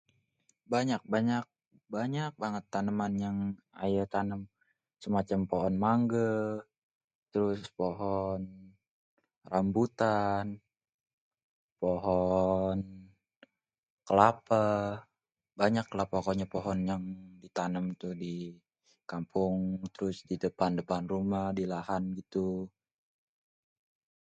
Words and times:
Banyak-banyak, 0.73 1.45
banyak 1.95 2.31
banget 2.41 2.63
taneman 2.73 3.13
yang 3.25 3.37
aye 3.83 4.03
tanem, 4.13 4.41
semacam 5.03 5.39
pohon 5.51 5.75
mangge, 5.85 6.33
terus 7.31 7.61
pohon 7.79 8.41
rambutan, 9.51 10.45
pohon 11.81 12.77
kelape 14.07 14.65
banyak 15.59 15.87
lah 15.97 16.07
pokonye 16.13 16.45
pohon 16.53 16.79
yang 16.89 17.03
di 17.41 17.47
tanem 17.57 17.85
tuh 18.01 18.13
di 18.23 18.33
kampung, 19.11 19.55
trus 19.93 20.17
di 20.29 20.35
depan-depan 20.45 21.03
rumah 21.13 21.45
kaya 21.53 21.57
di 21.57 21.63
lahan 21.73 22.03
gitu. 22.19 22.47